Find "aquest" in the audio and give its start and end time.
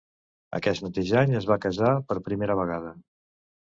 0.59-0.85